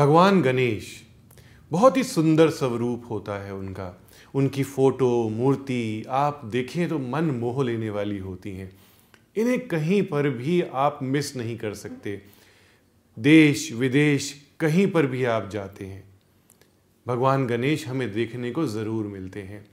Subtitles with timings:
[0.00, 1.02] भगवान गणेश,
[1.70, 4.02] बहुत ही सुंदर स्वरूप होता है उनका।
[4.34, 8.72] उनकी फ़ोटो, मूर्ति, आप देखें तो मन मोह लेने वाली होती हैं।
[9.36, 12.22] इन्हें कहीं पर भी आप मिस नहीं कर सकते।
[13.18, 16.04] देश, विदेश, कहीं पर भी आप जाते हैं।
[17.06, 19.66] भगवान गणेश हमें देखने को ज़रूर मिलते हैं।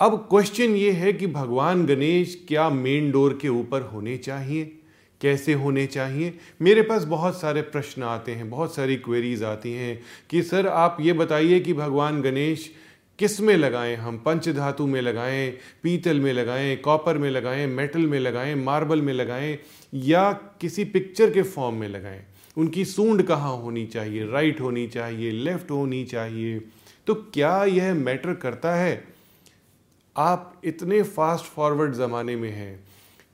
[0.00, 4.79] अब क्वेश्चन ये है कि भगवान गणेश क्या मेन डोर के ऊपर होने चाहिए?
[5.20, 6.38] कैसे होने चाहिए?
[6.62, 10.96] मेरे पास बहुत सारे प्रश्न आते हैं, बहुत सारी क्वेरीज आती हैं कि, सर, आप
[11.00, 12.74] ये बताइए कि भगवान गणेश
[13.18, 14.18] किसमें लगाएँ हम?
[14.18, 15.50] पंच धातु में लगाएँ,
[15.82, 19.58] पीतल में लगाएँ, कॉपर में लगाएँ मेटल में लगाएँ मार्बल में लगाएँ
[19.94, 22.24] या किसी पिक्चर के फॉर्म में लगाएँ?
[22.56, 24.26] उनकी सूंड कहाँ होनी चाहिए?
[24.26, 26.60] राइट होनी चाहिए लेफ़्ट होनी चाहिए?
[27.06, 29.04] तो क्या यह मैटर करता है?
[30.16, 32.76] आप इतने फास्ट फॉरवर्ड ज़माने में हैं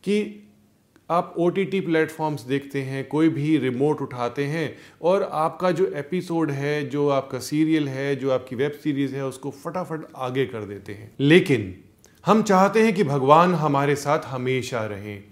[0.05, 0.46] कि
[1.11, 5.87] आप ओ टी टी प्लेटफॉर्म्स देखते हैं, कोई भी रिमोट उठाते हैं और आपका जो
[5.87, 10.65] एपिसोड है, जो आपका सीरियल है, जो आपकी वेब सीरीज़ है, उसको फटाफट आगे कर
[10.65, 11.75] देते हैं। लेकिन
[12.27, 15.25] हम चाहते हैं कि भगवान हमारे साथ हमेशा रहें।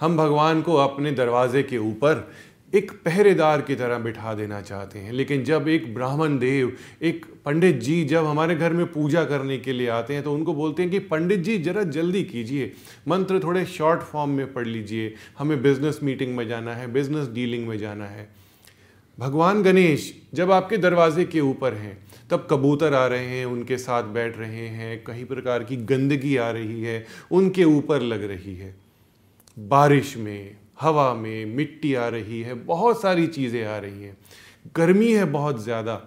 [0.00, 2.30] हम भगवान को अपने दरवाजे के ऊपर
[2.74, 7.76] एक पहरेदार की तरह बिठा देना चाहते हैं। लेकिन जब एक ब्राह्मण देव, एक पंडित
[7.76, 10.90] जी जब हमारे घर में पूजा करने के लिए आते हैं तो उनको बोलते हैं
[10.90, 12.72] कि, पंडित जी, ज़रा जल्दी कीजिए।
[13.08, 17.68] मंत्र थोड़े शॉर्ट फॉर्म में पढ़ लीजिए। हमें बिज़नेस मीटिंग में जाना है बिज़नेस डीलिंग
[17.68, 18.28] में जाना है।
[19.18, 21.98] भगवान गणेश जब आपके दरवाजे के ऊपर हैं,
[22.30, 26.50] तब कबूतर आ रहे हैं, उनके साथ बैठ रहे हैं कई प्रकार की गंदगी आ
[26.50, 28.74] रही है, उनके ऊपर लग रही है।
[29.58, 34.16] बारिश में हवा में मिट्टी आ रही है, बहुत सारी चीज़ें आ रही हैं।
[34.76, 36.00] गर्मी है बहुत ज़्यादा।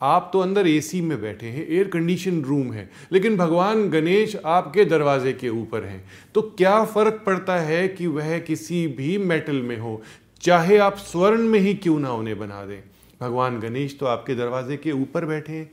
[0.00, 4.84] आप तो अंदर एसी में बैठे हैं एयर कंडीशन रूम है। लेकिन भगवान गणेश आपके
[4.84, 6.02] दरवाजे के ऊपर हैं।
[6.34, 10.00] तो क्या फ़र्क पड़ता है कि वह किसी भी मेटल में हो?
[10.42, 12.82] चाहे आप स्वर्ण में ही क्यों ना उन्हें बना दें।
[13.20, 15.70] भगवान गणेश तो आपके दरवाजे के ऊपर बैठे हैं,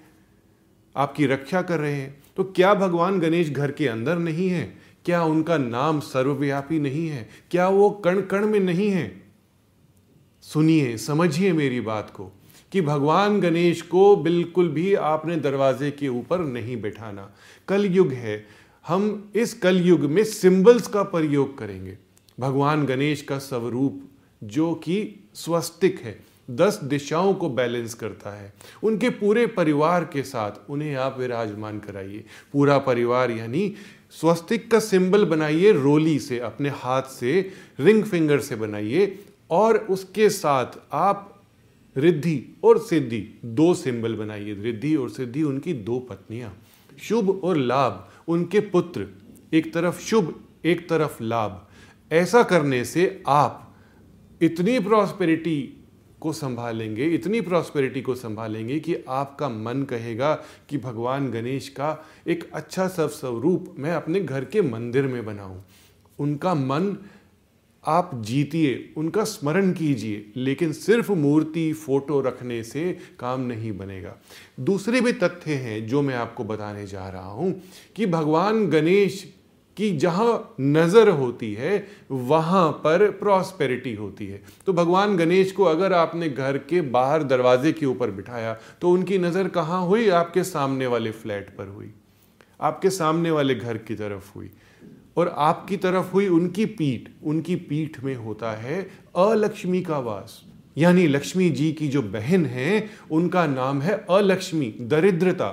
[0.96, 4.62] आपकी रक्षा कर रहे हैं। तो क्या भगवान गणेश घर के अंदर नहीं है?
[5.06, 7.30] क्या उनका नाम सर्वव्यापी नहीं है?
[7.52, 9.24] क्या वो कण कण में नहीं है?
[10.42, 12.32] सुनिए, समझिए मेरी बात को,
[12.72, 17.32] कि भगवान गणेश को बिल्कुल भी आपने दरवाजे के ऊपर नहीं बैठाना।
[17.68, 18.46] कलयुग है।
[18.88, 21.98] हम इस कलयुग में सिंबल्स का प्रयोग करेंगे।
[22.40, 24.10] भगवान गणेश का स्वरूप,
[24.44, 26.20] जो कि स्वस्तिक है,
[26.52, 32.26] दस दिशाओं को बैलेंस करता है। उनके पूरे परिवार के साथ उन्हें आप विराजमान कराइए।
[32.54, 33.74] पूरा परिवार यानी
[34.12, 40.30] स्वस्तिक का सिंबल बनाइए रोली से, अपने हाथ से, रिंग फिंगर से बनाइए, और उसके
[40.30, 41.44] साथ आप
[41.98, 46.64] रिद्धि और सिद्धि, दो सिंबल बनाइए, रिद्धि और सिद्धि, उनकी दो पत्नियाँ।
[47.04, 49.08] शुभ और लाभ, उनके पुत्र,
[49.54, 51.68] एक तरफ़ शुभ, एक तरफ़ लाभ।
[52.12, 53.76] ऐसा करने से आप,
[54.42, 55.79] इतनी प्रॉस्पेरिटी
[56.22, 60.34] को संभालेंगे, इतनी प्रॉस्पेरिटी को संभालेंगे कि आपका मन कहेगा
[60.70, 65.64] कि भगवान गणेश का एक अच्छा सब स्वरूप मैं अपने घर के मंदिर में बनाऊँ
[66.20, 66.96] उनका मन
[67.84, 74.16] आप जीतिए, उनका स्मरण कीजिए, लेकिन सिर्फ़ मूर्ति, फ़ोटो रखने से काम नहीं बनेगा।
[74.60, 77.52] दूसरे भी तथ्य हैं जो मैं आपको बताने जा रहा हूँ
[77.96, 79.24] कि भगवान गणेश
[79.80, 85.94] कि जहाँ नज़र होती है, वहाँ पर प्रॉस्पेरिटी होती है। तो भगवान गणेश को अगर
[85.94, 90.10] आपने घर के बाहर दरवाजे के ऊपर बिठाया तो उनकी नज़र कहाँ हुई?
[90.10, 91.92] आपके सामने वाले फ्लैट पर हुई।
[92.62, 94.50] आपके सामने वाले घर की तरफ़ हुई।
[95.18, 98.82] और आपकी तरफ़ हुई उनकी पीठ। उनकी पीठ में होता है
[99.18, 100.42] अलक्ष्मी का वास।
[100.78, 105.50] यानी लक्ष्मी जी की जो बहन है, उनका नाम है अलक्ष्मी, दरिद्रता।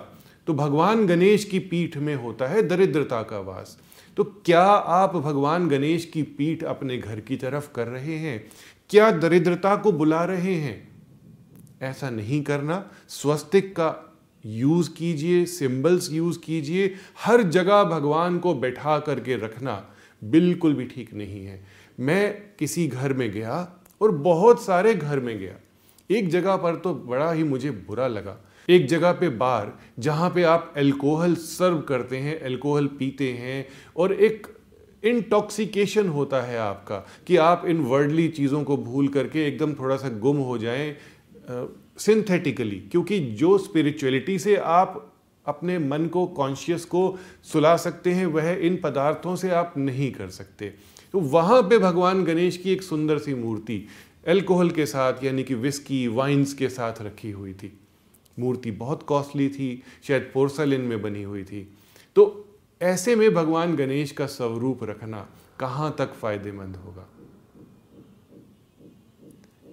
[0.46, 3.78] तो भगवान गणेश की पीठ में होता है दरिद्रता का वास।
[4.16, 8.50] तो क्या आप भगवान गणेश की पीठ अपने घर की तरफ़ कर रहे हैं?
[8.90, 10.88] क्या दरिद्रता को बुला रहे हैं?
[11.82, 18.98] ऐसा नहीं करना। स्वस्तिक का यूज़ कीजिए सिंबल्स यूज़ कीजिए। हर जगह भगवान को बैठा
[18.98, 19.88] करके रखना
[20.24, 21.64] बिल्कुल भी ठीक नहीं है।
[22.00, 25.54] मैं किसी घर में गया और बहुत सारे घर में गया।
[26.10, 30.42] एक जगह पर तो बड़ा ही मुझे बुरा लगा। एक जगह पे बार, जहाँ पे
[30.42, 33.66] आप एल्कोहल सर्व करते हैं एल्कोहल पीते हैं,
[33.96, 34.46] और एक
[35.02, 36.96] इंटॉक्सिकेशन होता है आपका,
[37.26, 40.96] कि आप इन वर्डली चीज़ों को भूल करके एकदम थोड़ा सा गुम हो जाएँ
[41.98, 45.12] सिंथेटिकली क्योंकि जो स्पिरिचुअलिटी से आप
[45.46, 50.28] अपने मन को कॉन्शियस को सुला सकते हैं, वह इन पदार्थों से आप नहीं कर
[50.28, 50.72] सकते।
[51.14, 53.86] तो वहाँ पे भगवान गणेश की एक सुंदर सी मूर्ति
[54.26, 57.72] एल्कोहल के साथ, यानी कि विस्की वाइन्स के साथ रखी हुई थी।
[58.38, 61.68] मूर्ति बहुत कॉस्टली थी, शायद पोर्सलिन में बनी हुई थी।
[62.14, 62.48] तो
[62.82, 65.28] ऐसे में भगवान गणेश का स्वरूप रखना
[65.60, 67.08] कहाँ तक फ़ायदेमंद होगा?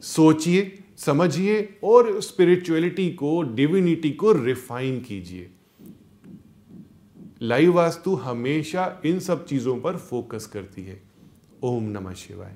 [0.01, 5.51] सोचिए, समझिए और स्पिरिचुअलिटी को डिविनिटी को रिफाइन कीजिए।
[7.41, 11.03] लाइव वास्तु हमेशा इन सब चीज़ों पर फोकस करती है।
[11.63, 12.55] ओम नमः शिवाय।